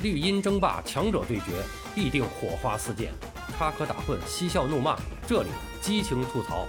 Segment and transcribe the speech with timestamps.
[0.00, 1.60] 绿茵争霸，强者对决，
[1.92, 3.12] 必定火花四溅，
[3.56, 5.48] 插科打诨，嬉笑怒骂，这里
[5.80, 6.68] 激情吐槽。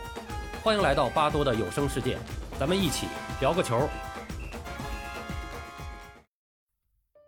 [0.63, 2.17] 欢迎来到巴多的有声世界，
[2.59, 3.05] 咱们一起
[3.39, 3.87] 聊个球。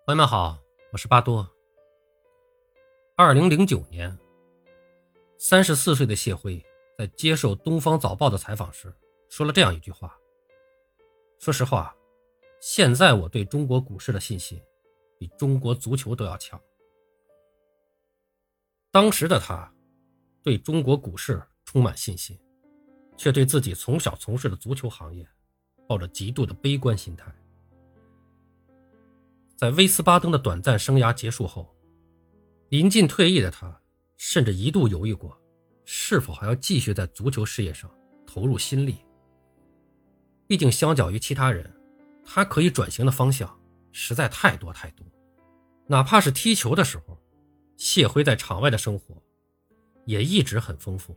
[0.08, 0.58] 朋友们好，
[0.92, 1.48] 我是巴多。
[3.16, 4.18] 二零零九年，
[5.38, 6.66] 三十四岁的谢辉
[6.98, 8.92] 在接受《东方早报》的采访时，
[9.30, 10.18] 说了这样一句话
[11.38, 11.96] ：“说实话，
[12.60, 14.60] 现在我对中国股市的信心。”
[15.22, 16.60] 比中国足球都要强。
[18.90, 19.72] 当时的他，
[20.42, 22.36] 对中国股市充满信心，
[23.16, 25.24] 却对自己从小从事的足球行业，
[25.88, 27.32] 抱着极度的悲观心态。
[29.56, 31.72] 在威斯巴登的短暂生涯结束后，
[32.70, 33.80] 临近退役的他，
[34.18, 35.40] 甚至一度犹豫过，
[35.86, 37.88] 是否还要继续在足球事业上
[38.26, 38.96] 投入心力。
[40.48, 41.72] 毕竟，相较于其他人，
[42.26, 43.56] 他可以转型的方向
[43.92, 45.06] 实在太多太多。
[45.88, 47.18] 哪怕是踢球的时候，
[47.78, 49.16] 谢辉在场外的生活
[50.06, 51.16] 也一直很丰富，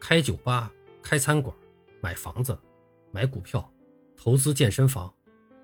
[0.00, 1.54] 开酒吧、开餐馆、
[2.00, 2.58] 买房子、
[3.12, 3.72] 买股票、
[4.16, 5.12] 投资健身房。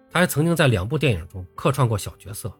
[0.08, 2.52] 他还曾经在两部电影中客串过小角色。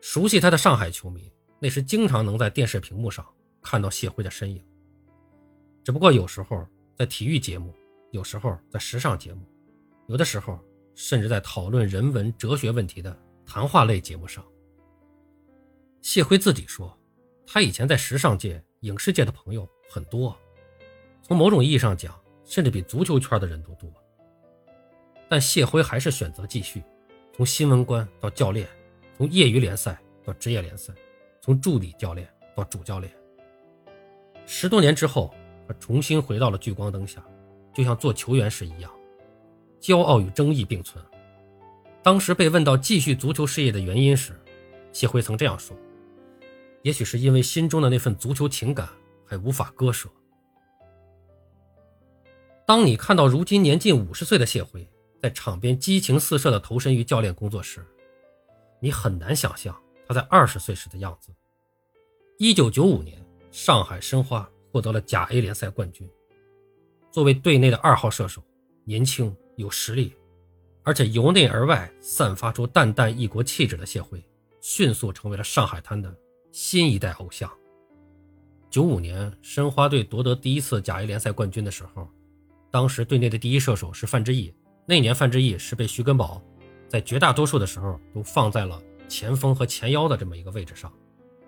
[0.00, 3.24] 熟悉他的上海球迷那时经常能在电视屏幕上
[3.62, 4.64] 看到谢辉的身影。
[5.84, 7.72] 只不过有时候在体育节目，
[8.10, 9.46] 有时候在时尚节目，
[10.08, 10.58] 有的时候
[10.96, 13.16] 甚至在讨论人文哲学问题的。
[13.48, 14.44] 谈话类节目上，
[16.02, 16.98] 谢辉自己说，
[17.46, 20.36] 他以前在时尚界、影视界的朋友很多，
[21.22, 22.12] 从某种意义上讲，
[22.44, 23.88] 甚至比足球圈的人都多。
[25.28, 26.82] 但谢辉还是选择继续，
[27.32, 28.68] 从新闻官到教练，
[29.16, 30.92] 从业余联赛到职业联赛，
[31.40, 33.12] 从助理教练到主教练。
[34.44, 35.32] 十多年之后，
[35.68, 37.24] 他重新回到了聚光灯下，
[37.72, 38.92] 就像做球员时一样，
[39.80, 41.02] 骄傲与争议并存。
[42.02, 44.38] 当时被问到继续足球事业的原因时，
[44.92, 45.76] 谢辉曾这样说
[46.82, 48.88] ：“也许是因为心中的那份足球情感
[49.24, 50.08] 还无法割舍。”
[52.66, 54.88] 当你看到如今年近五十岁的谢辉
[55.22, 57.84] 在场边激情四射的投身于教练工作时，
[58.80, 59.74] 你很难想象
[60.06, 61.32] 他在二十岁时的样子。
[62.38, 66.08] 一九九五年，上海申花获得了甲 A 联赛冠军。
[67.10, 68.42] 作为队内的二号射手，
[68.84, 70.14] 年轻有实力。
[70.82, 74.24] 而且由内而外散发出淡淡异国气质的谢辉，
[74.60, 76.16] 迅速成为了上海滩的
[76.52, 77.50] 新一代偶像。
[78.70, 82.08] 九五年申花队夺得第一次甲 A 联赛冠军的时候，
[82.70, 84.54] 当时队内的第一射手是范志毅。
[84.86, 86.40] 那年范志毅是被徐根宝
[86.86, 90.92] 在绝大多数的时候都放在了前锋和前腰的这么一个位置上。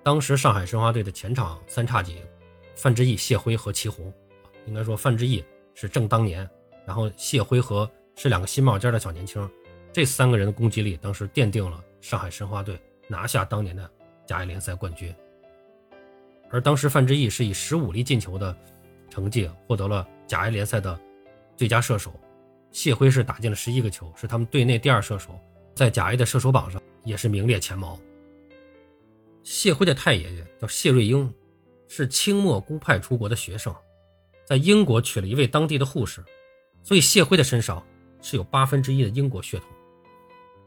[0.02, 2.16] 当时上海申花队的前场三叉戟，
[2.74, 4.12] 范志毅、谢辉和齐红，
[4.66, 5.44] 应该说范志毅
[5.74, 6.48] 是正当年，
[6.88, 7.88] 然后谢辉和。
[8.20, 9.48] 是两个新冒尖的小年轻，
[9.92, 12.76] 这三个人的攻击力当时奠定了上海申花队
[13.06, 13.88] 拿下当年的
[14.26, 15.14] 甲 A 联赛冠军。
[16.50, 18.56] 而当时范志毅是以十五粒进球的
[19.08, 20.98] 成绩获得了甲 A 联赛的
[21.56, 22.12] 最佳射手，
[22.72, 25.38] 谢辉是打进了十一个球，是他们队内第二射手，
[25.76, 27.96] 在甲 A 的射手榜上也是名列前茅。
[29.44, 31.32] 谢辉的太爷爷叫谢瑞英，
[31.86, 33.72] 是清末孤派出国的学生，
[34.44, 36.24] 在英国娶了一位当地的护士，
[36.88, 37.84] 所以谢辉的身上。
[38.20, 39.68] 是有八分之一的英国血统，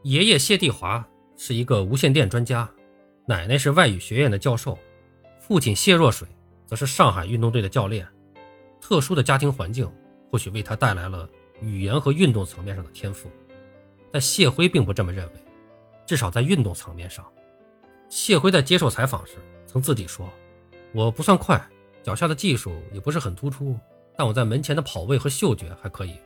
[0.04, 1.06] 爷爷谢地华
[1.36, 2.66] 是一个无线电专家，
[3.26, 4.78] 奶奶是外语学院的教授，
[5.38, 6.26] 父亲谢若水
[6.64, 8.08] 则是上海运动队的教练。
[8.80, 9.86] 特殊的家庭环境
[10.30, 11.28] 或许为他带来了
[11.60, 13.30] 语言和运动层面上的天赋，
[14.10, 15.32] 但谢辉并不这么认为。
[16.06, 17.30] 至少在运动层面上，
[18.08, 19.34] 谢辉在接受采访时
[19.66, 20.26] 曾自己说
[20.94, 21.62] ：“我不算快，
[22.02, 23.78] 脚下的技术也不是很突出，
[24.22, 26.16] 但我在门前的跑位和嗅觉还可以。”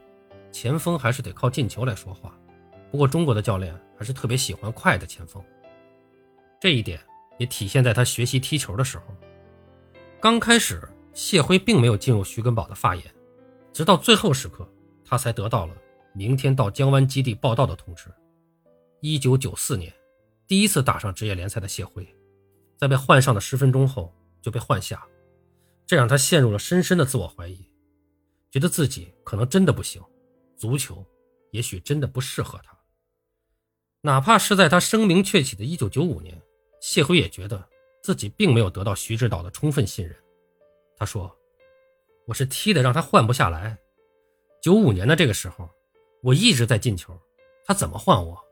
[0.53, 2.39] 前锋还是得靠进球来说话，
[2.91, 5.43] 不过中国的教练还是特别喜欢快的前锋，
[6.61, 7.01] 这一点
[7.39, 9.05] 也体现在他学习踢球的时候。
[10.21, 13.03] 刚开始，谢辉并没有进入徐根宝的发言，
[13.73, 14.69] 直到最后时刻，
[15.03, 15.75] 他才得到了
[16.13, 18.13] 明天到江湾基地报道的通知。
[19.01, 19.91] 一九九四年，
[20.47, 22.07] 第一次打上职业联赛的谢辉，
[22.77, 25.03] 在被换上的十分钟后就被换下，
[25.87, 27.66] 这让他陷入了深深的自我怀疑，
[28.51, 30.03] 觉得自己可能真的不行。
[30.57, 31.05] 足球
[31.51, 32.77] 也许真的不适合他，
[34.01, 36.41] 哪怕是在他声名鹊起的一九九五年，
[36.81, 37.69] 谢辉也觉得
[38.03, 40.17] 自己并没有得到徐指导的充分信任。
[40.97, 41.37] 他说
[42.27, 43.77] ：“我是踢的让他换不下来。
[44.63, 45.69] 九五年的这个时候，
[46.23, 47.15] 我一直在进球，
[47.67, 48.43] 他怎么换我？”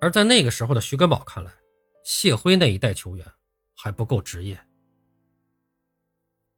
[0.00, 1.52] 而在那个时候的徐根宝看来，
[2.04, 3.24] 谢辉那一代球员
[3.76, 4.60] 还不够职业。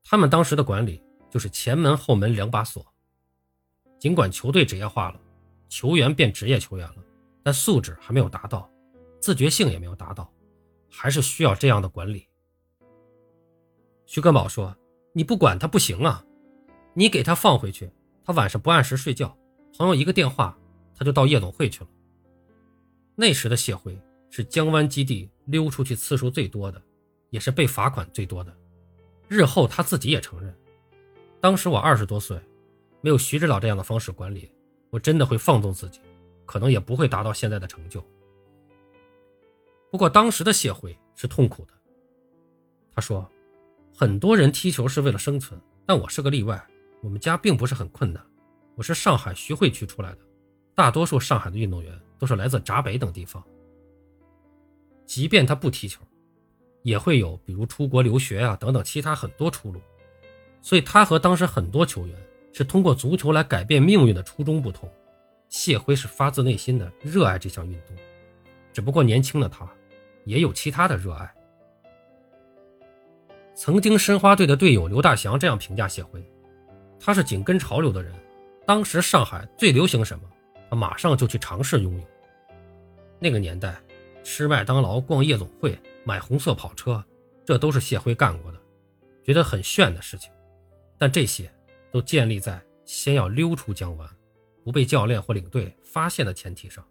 [0.04, 2.84] 他们当时的管理就是前门后门两把锁。
[3.98, 5.20] 尽管球队职业化了，
[5.68, 6.96] 球员变职业球员了，
[7.42, 8.70] 但素质还没有达到，
[9.20, 10.32] 自觉性也没有达到，
[10.90, 12.26] 还是需要这样的管理。
[14.06, 14.76] 徐根宝说
[15.12, 16.24] ：“你不管他不行啊，
[16.94, 17.90] 你给他放回去，
[18.24, 19.36] 他晚上不按时睡觉，
[19.76, 20.56] 朋友一个电话，
[20.96, 21.90] 他就到夜总会去了。”
[23.16, 24.00] 那时的谢辉
[24.30, 26.80] 是江湾基地溜出去次数最多的，
[27.30, 28.56] 也是被罚款最多的。
[29.26, 30.56] 日后他自己也承认，
[31.40, 32.38] 当时我二十多岁，
[33.00, 34.50] 没有徐指导这样的方式管理，
[34.90, 36.00] 我真的会放纵自己，
[36.44, 38.04] 可能也不会达到现在的成就。
[39.90, 41.72] 不过当时的谢辉是痛苦的，
[42.94, 43.28] 他说。
[44.00, 46.64] 很多人踢球是为了生存，但我是个例外。
[47.02, 48.24] 我们家并不是很困难，
[48.76, 50.18] 我是上海徐汇区出来的，
[50.72, 53.42] 大多数上海的运动员都是来自闸北等地方。
[55.04, 56.00] 即便他不踢球，
[56.84, 59.80] 也会有比如出国留学啊等等其他很多出路。
[60.60, 62.16] 所以他和当时很多球员
[62.52, 64.90] 是通过足球来改变命运的初衷不同。
[65.48, 67.96] 谢辉是发自内心的热爱这项运动，
[68.72, 69.66] 只不过年轻的他
[70.24, 71.34] 也有其他的热爱。
[73.54, 76.22] 曾经申花队的队友刘大祥这样评价谢辉
[77.00, 78.14] ：“他是紧跟潮流的人，
[78.66, 80.24] 当时上海最流行什么，
[80.68, 82.04] 他马上就去尝试拥有。
[83.18, 83.74] 那个年代，
[84.22, 87.02] 吃麦当劳、逛夜总会、买红色跑车，
[87.44, 88.58] 这都是谢辉干过的，
[89.24, 90.30] 觉得很炫的事情。
[90.98, 91.50] 但这些
[91.90, 94.08] 都建立在先要溜出江湾，
[94.64, 96.84] 不被教练或领队发现的前提上。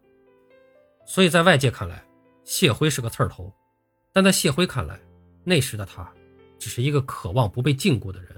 [1.06, 2.04] 所以在外界看来，
[2.44, 3.54] 谢辉是个刺儿头，
[4.12, 5.00] 但在谢辉看来，
[5.44, 6.12] 那时的他。”
[6.60, 8.30] 只是一个渴望不被禁锢的人。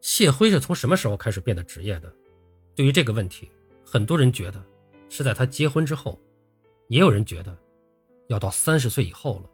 [0.00, 2.12] 谢辉是从什么时候开始变得职业的？
[2.74, 3.48] 对于这个问题，
[3.86, 4.60] 很多人觉得
[5.08, 6.20] 是在他结婚之后，
[6.88, 7.56] 也有人觉得
[8.26, 9.50] 要到三十岁以后了。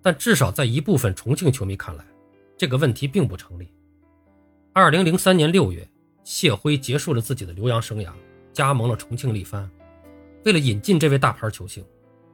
[0.00, 2.06] 但至少在一部分重庆球迷看来，
[2.58, 3.72] 这个问题并不成立。
[4.72, 5.88] 二零零三年六月，
[6.24, 8.10] 谢辉结束了自己的留洋生涯，
[8.52, 9.70] 加盟了重庆力帆。
[10.44, 11.84] 为了引进这位大牌球星，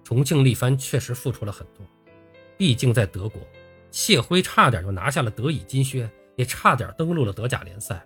[0.03, 1.87] 重庆力帆确实付出了很多。
[2.57, 3.41] 毕竟在德国，
[3.91, 8.03] 谢辉差点就拿下了德乙金靴，也差点登陆了德甲联赛。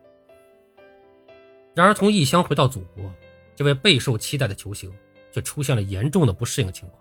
[1.74, 3.12] 然而，从异乡回到祖国，
[3.54, 4.92] 这位备受期待的球星
[5.30, 7.00] 却出现了严重的不适应情况。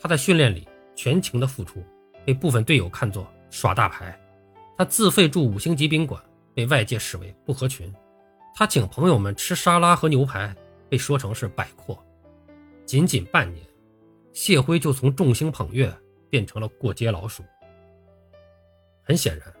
[0.00, 1.84] 他在训练里全情的付出，
[2.24, 4.12] 被部分队友看作耍大牌；
[4.76, 6.22] 他自费住五星级宾馆，
[6.54, 7.90] 被外界视为不合群；
[8.54, 10.54] 他请朋友们吃沙拉和牛排，
[10.88, 12.02] 被说成是摆阔。
[12.84, 13.66] 仅仅半年，
[14.32, 15.92] 谢辉就从众星捧月。
[16.32, 17.44] 变成了过街老鼠。
[19.02, 19.52] 很显然，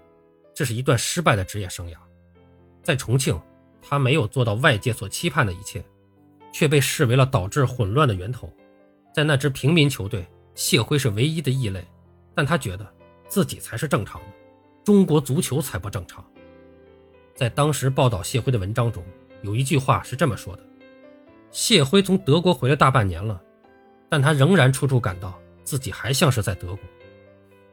[0.54, 1.96] 这是一段失败的职业生涯。
[2.82, 3.38] 在重庆，
[3.82, 5.84] 他没有做到外界所期盼的一切，
[6.50, 8.50] 却被视为了导致混乱的源头。
[9.12, 11.86] 在那支平民球队，谢辉是唯一的异类，
[12.34, 12.90] 但他觉得
[13.28, 14.26] 自己才是正常的，
[14.84, 16.24] 中国足球才不正常。
[17.34, 19.04] 在当时报道谢辉的文章中，
[19.42, 20.62] 有一句话是这么说的
[21.50, 23.40] ：“谢辉从德国回来大半年了，
[24.08, 26.80] 但他仍然处处感到。”自己还像是在德国，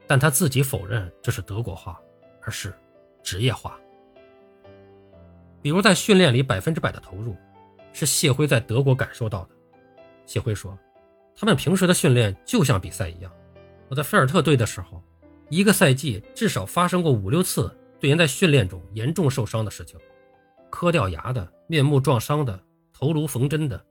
[0.05, 1.99] 但他自己否认这是德国化，
[2.43, 2.71] 而是
[3.23, 3.79] 职业化。
[5.59, 7.35] 比如在训练里百分之百的投入，
[7.91, 9.49] 是谢辉在德国感受到的。
[10.27, 10.77] 谢辉说
[11.35, 13.31] ：“他们平时的训练就像比赛一样。
[13.89, 15.03] 我在菲尔特队的时候，
[15.49, 19.99] 一个赛季至少发生过五六次队员在训练中严重受伤的事情，
[20.69, 22.63] 磕掉牙的、面目撞伤的、
[22.93, 23.83] 头颅缝针的。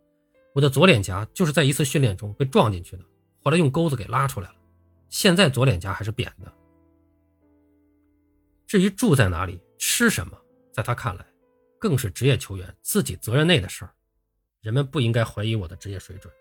[0.55, 3.05] 我的左脸颊就是在一次训练中被撞进去的。”
[3.41, 4.55] 后来用钩子给拉出来了，
[5.08, 6.53] 现在左脸颊还是扁的。
[8.67, 10.36] 至于住在哪里、吃什么，
[10.72, 11.24] 在他看来，
[11.79, 13.91] 更是职业球员自己责任内的事儿。
[14.60, 16.32] 人们不应该怀疑我的职业水准。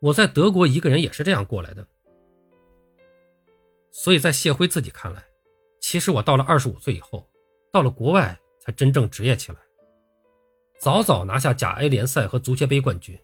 [0.00, 1.86] 我在德国一个人也是这样过来的。
[3.96, 5.24] 所以在谢辉自己看来，
[5.80, 7.30] 其实我到了二十五岁以后，
[7.72, 9.58] 到了国外才真正职业起来，
[10.80, 13.16] 早早拿下甲 A 联赛和足协杯冠军。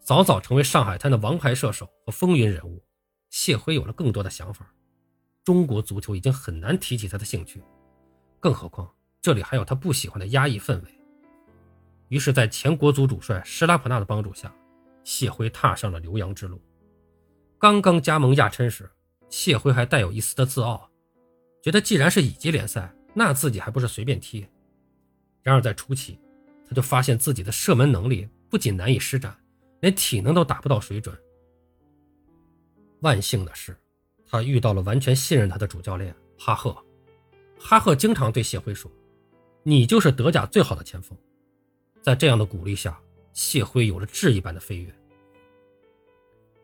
[0.00, 2.82] 早早成为上海滩的王牌射手和风云人物，
[3.28, 4.74] 谢辉有了更多的想法。
[5.44, 7.62] 中国足球已经很难提起他的兴趣，
[8.40, 10.90] 更何况这里还有他不喜欢的压抑氛围。
[12.08, 14.52] 于是，在前国足主帅施拉普纳的帮助下，
[15.04, 16.60] 谢辉踏上了留洋之路。
[17.60, 18.90] 刚刚加盟亚琛时，
[19.30, 20.90] 谢辉还带有一丝的自傲，
[21.62, 24.46] 觉得既然是乙级联赛，那自己还不是随便踢。
[25.42, 26.18] 然而在初期，
[26.68, 29.34] 他就发现自己的射门能力不仅难以施展。
[29.80, 31.16] 连体能都达不到水准。
[33.00, 33.74] 万幸的是，
[34.26, 36.76] 他遇到了完全信任他的主教练哈赫。
[37.58, 38.92] 哈赫经常对谢辉说
[39.64, 41.16] ：“你就是德甲最好的前锋。”
[42.02, 43.00] 在这样的鼓励下，
[43.32, 44.94] 谢辉有了质一般的飞跃。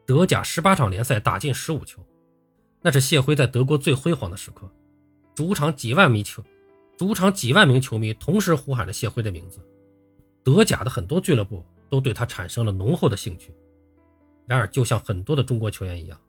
[0.05, 2.07] 德甲十八场联赛打进十五球，
[2.87, 4.71] 那是谢辉在德国最辉煌的时刻。
[5.35, 6.41] 主场几万名球，
[6.97, 9.59] 主场几万名球迷同时呼喊着谢辉的名字。
[10.45, 11.67] 德甲的很多俱乐部。
[11.89, 13.55] 都对他产生了浓厚的兴趣，
[14.45, 16.21] 然而，就像很多的中国球员一样，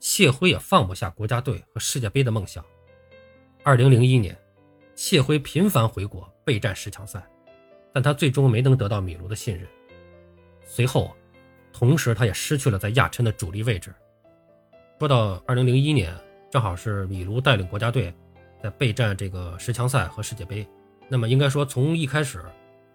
[0.00, 2.64] 谢辉也放不下国家队和世界杯的梦想。
[3.62, 4.36] 二零零一年，
[4.96, 7.24] 谢辉频繁回国备战十强赛，
[7.94, 9.64] 但他最终没能得到米卢的信任。
[10.66, 11.16] 随后，
[11.72, 13.94] 同时他也失去了在亚琛的主力位置。
[14.98, 16.12] 说到二零零一年，
[16.50, 18.12] 正好是米卢带领国家队
[18.60, 20.68] 在备战这个十强赛和世界杯。
[21.08, 22.44] 那么应该说，从一开始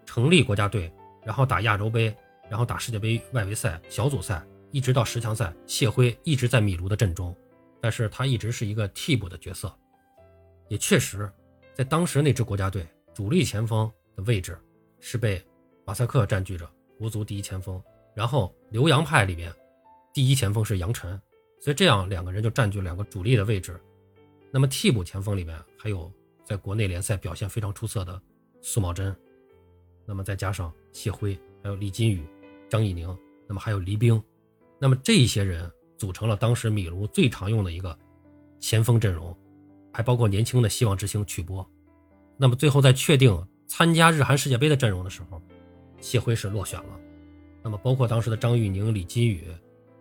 [0.04, 0.92] 成立国家队，
[1.24, 2.14] 然后打亚洲杯，
[2.46, 7.34] 然后打世界杯外围赛、小组赛，一直到十强赛，谢辉一直在米卢的阵中，
[7.80, 9.74] 但是他一直是一个替补的角色。
[10.68, 11.32] 也确实，
[11.72, 14.58] 在当时那支国家队主力前锋的位置
[15.00, 15.42] 是被
[15.86, 17.82] 马赛克占据着，国足第一前锋。
[18.14, 19.50] 然后留洋派里面
[20.12, 21.18] 第一前锋是杨晨。
[21.64, 23.80] 所以这样两个人就占据两个主力的位置，
[24.50, 26.12] 那么替补前锋里面还有
[26.44, 28.20] 在国内联赛表现非常出色的
[28.60, 29.16] 苏茂贞，
[30.04, 32.22] 那么再加上谢辉，还有李金羽、
[32.68, 33.16] 张怡宁，
[33.48, 34.22] 那么还有黎兵，
[34.78, 37.98] 那么这些人组成了当时米卢最常用的一个
[38.60, 39.34] 前锋阵容，
[39.90, 41.66] 还包括年轻的希望之星曲波。
[42.36, 45.40] 那么最后在确定参加日韩世界杯的阵容的时候，
[45.98, 47.00] 谢辉是落选了。
[47.62, 49.46] 那么包括当时的张玉宁、李金羽。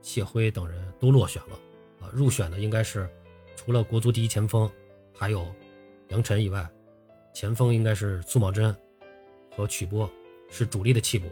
[0.04, 1.56] 谢辉等人都落选了，
[2.02, 3.10] 啊，入选的应该是
[3.56, 4.70] 除了国足第一前锋，
[5.16, 5.48] 还有
[6.10, 6.70] 杨晨以外，
[7.34, 8.76] 前锋应该是苏茂贞
[9.56, 10.08] 和曲波
[10.52, 11.28] 是主力的替补。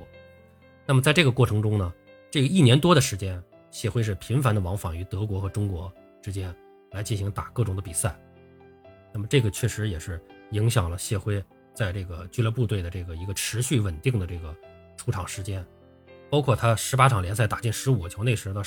[0.85, 1.93] 那么在这个过程中呢，
[2.31, 6.55] 这个一年多的时间，谢辉是频繁的往返于德国和中国之间
[6.91, 8.17] 来进行打各种的比赛。
[9.13, 10.19] 那么这个确实也是
[10.51, 14.55] 影响了谢辉在这个俱乐部队的这个一个持续稳定的这个
[14.95, 15.65] 出场时间。
[16.31, 18.63] 包括他十八场联赛打进十五个球，那时的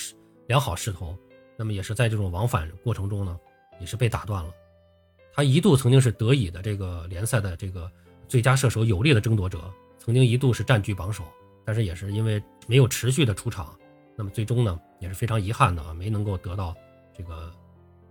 [0.46, 1.16] 良好势头，
[1.56, 3.40] 那么也是在这种往返过程中呢，
[3.80, 4.52] 也是被打断了。
[5.32, 7.90] 他一度曾经是德乙的这个联赛的这个
[8.28, 11.24] 最佳射手有力的争夺者，曾经一度是占据榜首，
[11.64, 13.74] 但是也是因为没有持续的出场，
[14.14, 16.76] 那么最终呢也是非常遗憾的啊，没能够得到
[17.16, 17.50] 这个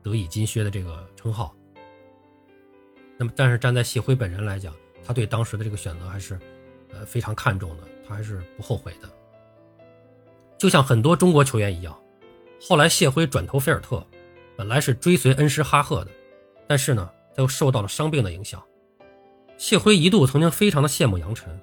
[0.02, 1.56] 德乙金靴的这个称号。
[3.20, 4.74] 那么，但是站在谢辉本人来讲，
[5.06, 6.40] 他对当时的这个选择还是
[6.92, 9.08] 呃非常看重的，他还是不后悔的。
[10.64, 11.94] 就像很多中国球员一样，
[12.62, 14.02] 后来谢辉转投菲尔特，
[14.56, 16.12] 本来是追随恩师哈赫的，
[16.66, 18.64] 但是呢，他又受到了伤病的影响。
[19.58, 21.60] 谢辉一度曾经非常的羡慕杨晨，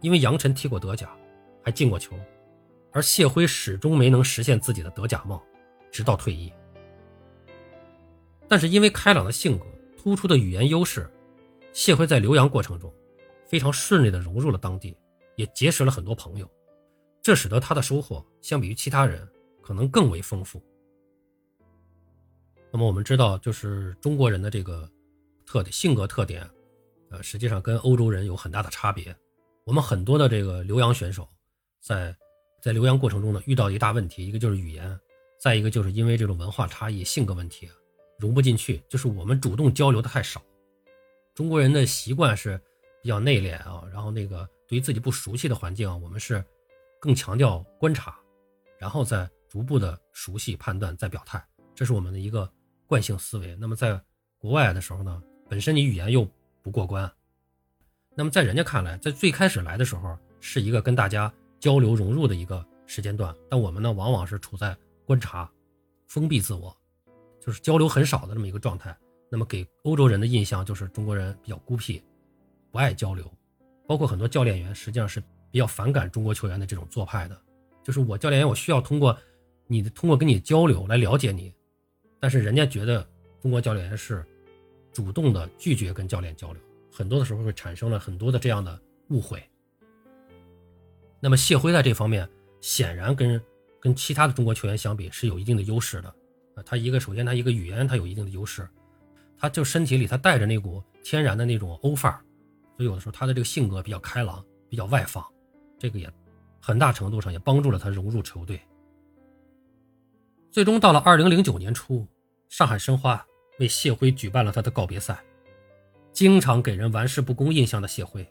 [0.00, 1.16] 因为杨晨踢过德甲，
[1.62, 2.16] 还进过球，
[2.90, 5.40] 而谢辉始终没能实现自己的德甲梦，
[5.92, 6.52] 直到退役。
[8.48, 9.64] 但是因为开朗的性格、
[9.96, 11.08] 突出的语言优势，
[11.72, 12.92] 谢辉在留洋过程中
[13.46, 14.96] 非常顺利的融入了当地，
[15.36, 16.50] 也结识了很多朋友。
[17.30, 19.24] 这使得他的收获相比于其他人
[19.62, 20.60] 可能更为丰富。
[22.72, 24.90] 那么我们知道，就是中国人的这个
[25.46, 26.44] 特点、性格特点，
[27.08, 29.14] 呃，实际上跟欧洲人有很大的差别。
[29.62, 31.28] 我们很多的这个留洋选手，
[31.80, 32.12] 在
[32.60, 34.98] 在留洋过程中呢，遇到一大问题，一个就是语言，
[35.38, 37.68] 再一个就是因为这种文化差异、性格问题，
[38.18, 38.82] 融不进去。
[38.88, 40.42] 就是我们主动交流的太少。
[41.32, 42.60] 中国人的习惯是
[43.00, 46.44] 比较内敛啊，然后那个对于自己不熟悉的环境，我们是。
[47.00, 48.14] 更强调观察，
[48.78, 51.42] 然后再逐步的熟悉、判断、再表态，
[51.74, 52.48] 这是我们的一个
[52.86, 53.56] 惯性思维。
[53.56, 53.98] 那么在
[54.38, 56.28] 国外的时候呢，本身你语言又
[56.62, 57.10] 不过关，
[58.14, 64.76] 那么在人家看来，在最开始来的时候是一个跟大家交流融入的一个时间段，但我们呢，往往是处在
[65.06, 65.50] 观察、
[66.06, 66.76] 封闭自我，
[67.40, 68.94] 就是交流很少的这么一个状态。
[69.30, 72.02] 那么给欧洲人的印象就是中国人比较孤僻，
[72.70, 73.32] 不爱交流，
[73.86, 75.22] 包括很多教练员实际上是。
[75.50, 77.40] 比较反感中国球员的这种做派的，
[77.82, 79.16] 就是我教练员，我需要通过
[79.66, 81.52] 你的通过跟你交流来了解你，
[82.18, 83.06] 但是人家觉得
[83.40, 84.24] 中国教练员是
[84.92, 89.42] 主动的拒绝跟教练交流，很多的时候会产生了很多的这样的误会。
[91.20, 92.28] 那么谢辉在这方面
[92.60, 93.40] 显然跟
[93.78, 96.08] 跟其他的中国球员相比是有一定的优势的
[96.54, 98.68] 啊，他一个首先他一个语言他有一定的优势，
[99.38, 102.20] 他就身体里他带着那股天然的那种欧范儿，
[102.76, 105.24] 所以有的时候他的这个性格比较开朗，比较外放。
[105.80, 106.08] 这个也
[106.60, 108.60] 很大程度上也帮助了他融入球队。
[110.50, 112.06] 最终到了二零零九年初，
[112.50, 113.24] 上海申花
[113.58, 115.18] 为谢辉举办了他的告别赛。
[116.12, 118.28] 经常给人玩世不恭印象的谢辉，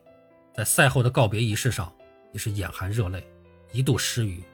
[0.54, 1.92] 在赛后的告别仪式上
[2.32, 3.26] 也是眼含热泪，
[3.72, 4.44] 一度失语。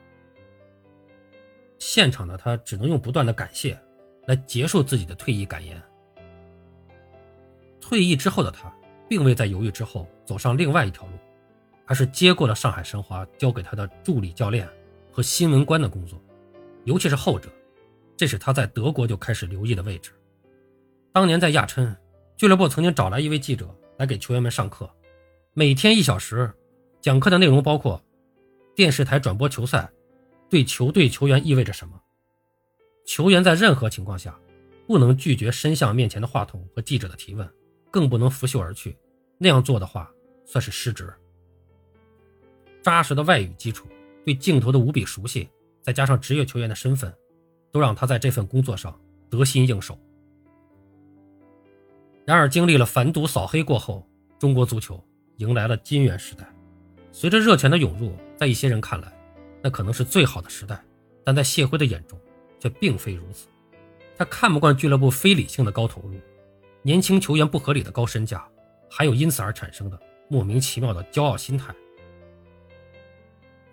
[1.79, 3.79] 现场的他只能用不断的感谢
[4.26, 5.83] 来结束自己的退役感言。
[7.79, 8.75] 退役之后的他，
[9.07, 11.12] 并未在犹豫之后走上另外一条路。
[11.87, 14.69] 而是接过了上海申花交给他的助理教练
[15.11, 16.21] 和新闻官的工作，
[16.85, 17.49] 尤其是后者，
[18.16, 20.11] 这是他在德国就开始留意的位置。
[21.12, 21.97] 当年在亚琛
[22.37, 24.90] 俱乐部曾经找来一位记者来给球员们上课，
[25.55, 26.52] 每天一小时，
[27.00, 28.02] 讲课的内容包括
[28.75, 29.90] 电视台转播球赛、
[30.50, 31.99] 对球队球员意味着什么。
[33.07, 34.38] 球员在任何情况下
[34.87, 37.49] 不能拒绝伸向面前的话筒和记者的提问，
[37.90, 38.99] 更不能拂袖而去。
[39.38, 40.11] 那样做的话，
[40.45, 41.12] 算是失职。
[42.87, 43.88] 扎实的外语基础，
[44.25, 45.49] 对镜头的无比熟悉，
[45.83, 47.12] 再加上职业球员的身份，
[47.73, 48.97] 都让他在这份工作上
[49.28, 49.99] 得心应手。
[52.25, 55.05] 然而，经历了反赌扫黑过后，中国足球
[55.38, 56.49] 迎来了金元时代。
[57.11, 59.12] 随着热钱的涌入，在一些人看来，
[59.61, 60.81] 那可能是最好的时代，
[61.25, 62.16] 但在谢辉的眼中，
[62.61, 63.49] 却并非如此。
[64.16, 66.14] 他看不惯俱乐部非理性的高投入，
[66.83, 68.47] 年轻球员不合理的高身价，
[68.88, 71.75] 还有因此而产生的莫名其妙的骄傲心态。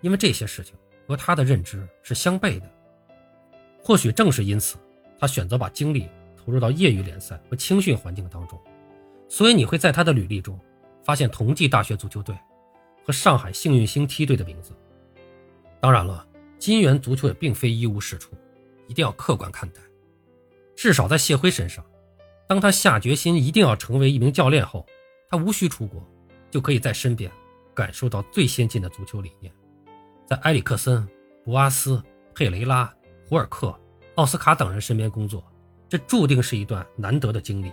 [0.04, 0.76] 因为这些事情
[1.08, 2.70] 和他的认知是相悖的。
[3.82, 4.76] 或许正是因此，
[5.18, 6.06] 他选择把精力。
[6.46, 8.60] 投入到业余联赛和青训环境当中，
[9.30, 10.60] 所以你会在他的履历中
[11.02, 12.36] 发现同济大学足球队
[13.02, 14.72] 和上海幸运星梯队的名字。
[15.80, 18.34] 当然了，金元足球也并非一无是处，
[18.86, 19.80] 一定要客观看待。
[20.76, 21.82] 至少在谢辉身上，
[22.46, 24.84] 当他下决心一定要成为一名教练后，
[25.30, 26.06] 他无需出国，
[26.50, 27.32] 就可以在身边
[27.72, 29.50] 感受到最先进的足球理念。
[30.26, 31.06] 在埃里克森、
[31.44, 32.02] 博阿斯、
[32.34, 32.92] 佩雷拉、
[33.28, 33.78] 胡尔克、
[34.16, 35.44] 奥斯卡等人身边工作。
[35.88, 37.70] 这注定是一段难得的经历。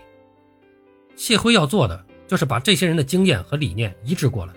[1.15, 4.53] 谢辉要做的就是把这些人的经验和理念移植过来，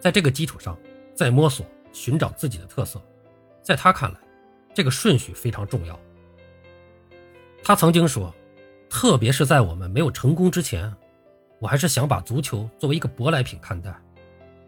[0.00, 0.76] 在这个基础上
[1.14, 3.00] 再摸索寻找自己的特色。
[3.62, 4.18] 在他看来，
[4.74, 5.98] 这个顺序非常重要。
[7.62, 8.34] 他曾经说
[8.88, 10.92] ：“特别是在我们没有成功之前，
[11.60, 13.94] 我还是想把足球作为一个舶来品看待，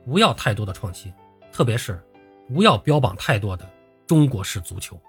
[0.04, 1.12] 不要太多的创新，
[1.52, 2.00] 特别是
[2.48, 3.68] 不要标榜太多的
[4.06, 5.00] 中国式足球。”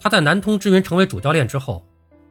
[0.00, 1.86] 他在南通支云成为主教练之后，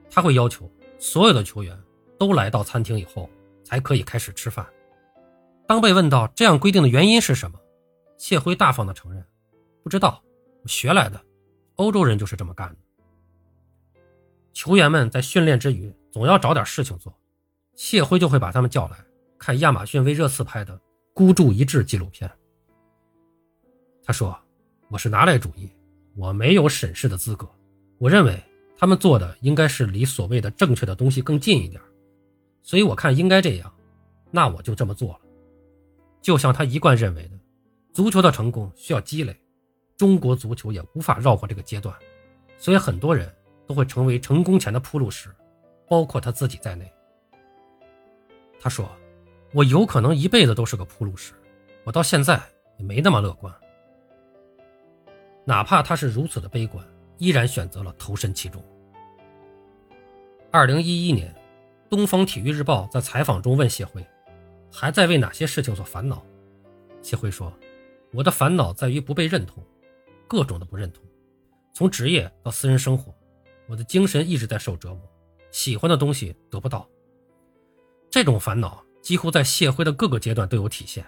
[0.09, 1.77] 他会要求所有的球员
[2.17, 3.29] 都来到餐厅以后
[3.63, 4.65] 才可以开始吃饭。
[5.65, 7.59] 当被问到这样规定的原因是什么，
[8.17, 9.25] 谢辉大方的承认
[9.81, 10.21] ：“不知道，
[10.62, 11.19] 我学来的。
[11.75, 12.75] 欧洲人就是这么干的。”
[14.53, 17.17] 球员们在训练之余总要找点事情做，
[17.75, 18.97] 谢辉就会把他们叫来
[19.39, 20.77] 看亚马逊为热刺拍的
[21.13, 22.29] 《孤注一掷》纪录片。
[24.03, 24.37] 他说
[24.89, 25.69] ：“我是拿来主义，
[26.15, 27.49] 我没有审视的资格。”
[27.99, 28.37] 我认为
[28.77, 31.81] 他们做的应该是离所谓的正确的东西更近一点，
[32.61, 33.73] 所以我看应该这样，
[34.29, 35.19] 那我就这么做了。
[36.21, 37.39] 就像他一贯认为的，
[37.93, 39.33] 足球的成功需要积累，
[39.95, 41.95] 中国足球也无法绕过这个阶段，
[42.57, 43.33] 所以很多人
[43.65, 45.29] 都会成为成功前的铺路石，
[45.87, 46.91] 包括他自己在内。
[48.59, 48.89] 他说
[49.53, 51.33] ：“我有可能一辈子都是个铺路石，
[51.83, 52.41] 我到现在
[52.77, 53.53] 也没那么乐观，
[55.45, 56.86] 哪怕他是如此的悲观。”
[57.19, 58.62] 依然选择了投身其中。
[60.51, 61.34] 二零一一年，
[61.89, 64.06] 东方体育日报在采访中问谢辉
[64.69, 66.25] ：“还在为哪些事情所烦恼？”
[67.01, 67.53] 谢辉说
[68.12, 69.63] ：“我的烦恼在于不被认同，
[70.27, 71.06] 各种的不认同，
[71.71, 73.15] 从职业到私人生活，
[73.67, 74.99] 我的精神一直在受折磨，
[75.51, 76.89] 喜欢的东西得不到。
[78.10, 81.06] 这种烦恼几乎在谢辉的各个阶段都有体现。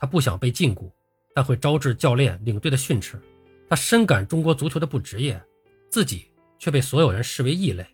[0.00, 0.90] 他不想被禁锢，
[1.32, 3.20] 但会招致教练、领队的训斥。”
[3.68, 5.40] 他深感中国足球的不职业，
[5.90, 7.86] 自己却被所有人视为异类。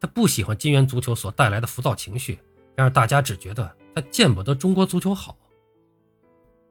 [0.00, 2.38] 他不喜欢金元足球所带来的浮躁情绪，
[2.74, 5.38] 然而大家只觉得他见不得中国足球好。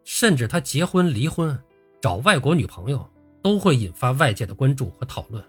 [0.03, 1.57] 甚至他结婚、离婚、
[2.01, 3.09] 找外国女朋友，
[3.41, 5.43] 都会引发外界的关注和讨论。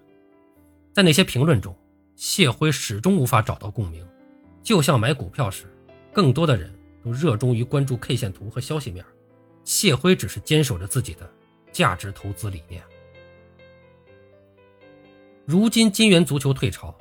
[0.93, 1.77] 在那些评论中，
[2.15, 4.07] 谢辉始终无法找到共鸣。
[4.63, 5.67] 就像买股票时，
[6.13, 6.73] 更多的人
[7.03, 9.05] 都热衷于关注 K 线图和消息面，
[9.65, 11.29] 谢辉只是坚守着自己的
[11.73, 12.83] 价值投资理念。
[15.45, 16.97] 如今金元足球退潮，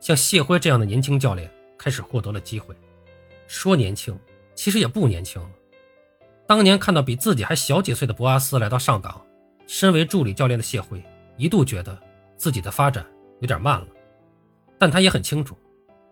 [0.00, 2.74] 像谢辉这样的年轻教练开始获得了机会。
[3.46, 4.18] 说年轻，
[4.54, 5.50] 其实也不年轻了。
[6.46, 9.24] 当年看到比自己还小几岁的博阿斯来到上港，
[9.66, 11.02] 身为助理教练的谢辉
[11.36, 11.98] 一度觉得
[12.38, 13.04] 自己的发展
[13.40, 13.86] 有点慢了。
[14.78, 15.56] 但他也很清楚，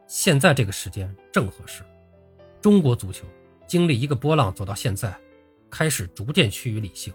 [0.06, 1.82] 现在这个时间正合适。
[2.60, 3.26] 中国足球
[3.66, 5.14] 经历一个波浪走到现在，
[5.70, 7.12] 开始逐渐趋于理性。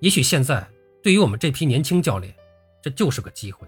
[0.00, 0.68] 也许现在
[1.00, 2.34] 对于我们这批年轻教练，
[2.82, 3.66] 这就是个机会。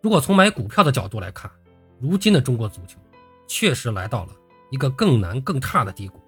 [0.00, 1.50] 如果从买股票的角度来看，
[1.98, 2.98] 如今的中国足球
[3.46, 4.32] 确实来到了
[4.70, 6.20] 一个更难更差的低谷。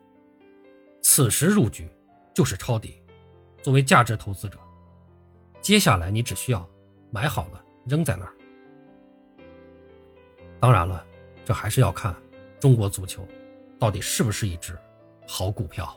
[1.01, 1.91] 此时入局
[2.35, 3.03] 就是抄底。
[3.63, 4.59] 作为价值投资者，
[5.61, 6.69] 接下来你只需要
[7.13, 8.33] 买好了扔在那儿。
[10.59, 11.07] 当然了，
[11.45, 12.15] 这还是要看
[12.59, 13.27] 中国足球
[13.79, 14.77] 到底是不是一只
[15.29, 15.97] 好股票。